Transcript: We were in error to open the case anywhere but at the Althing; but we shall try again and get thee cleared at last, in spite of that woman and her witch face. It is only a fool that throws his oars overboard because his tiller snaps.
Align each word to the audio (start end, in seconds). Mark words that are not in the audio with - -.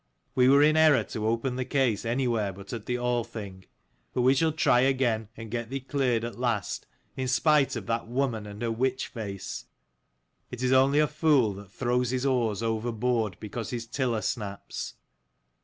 We 0.33 0.49
were 0.49 0.63
in 0.63 0.77
error 0.77 1.03
to 1.03 1.27
open 1.27 1.57
the 1.57 1.63
case 1.63 2.05
anywhere 2.05 2.51
but 2.51 2.73
at 2.73 2.87
the 2.87 2.97
Althing; 2.97 3.65
but 4.15 4.23
we 4.23 4.33
shall 4.33 4.51
try 4.51 4.79
again 4.79 5.29
and 5.37 5.51
get 5.51 5.69
thee 5.69 5.79
cleared 5.79 6.23
at 6.23 6.39
last, 6.39 6.87
in 7.15 7.27
spite 7.27 7.75
of 7.75 7.85
that 7.85 8.07
woman 8.07 8.47
and 8.47 8.63
her 8.63 8.71
witch 8.71 9.05
face. 9.09 9.65
It 10.49 10.63
is 10.63 10.71
only 10.71 10.97
a 10.97 11.07
fool 11.07 11.53
that 11.53 11.69
throws 11.71 12.09
his 12.09 12.25
oars 12.25 12.63
overboard 12.63 13.37
because 13.39 13.69
his 13.69 13.85
tiller 13.85 14.23
snaps. 14.23 14.95